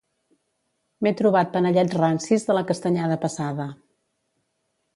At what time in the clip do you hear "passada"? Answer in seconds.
3.27-3.69